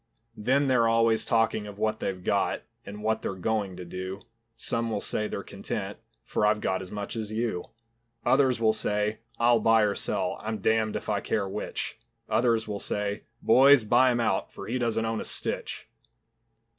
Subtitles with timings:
[0.35, 4.21] Then they're always talking of what they've got, And what they're going to do;
[4.55, 7.65] Some will say they're content, For I've got as much as you.
[8.25, 12.79] Others will say, "I'll buy or sell, I'm damned if I care which." Others will
[12.79, 15.87] say, "Boys, buy him out, For he doesn't own a stitch."